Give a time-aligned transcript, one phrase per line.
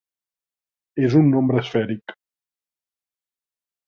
[1.07, 2.13] És un nombre esfèric.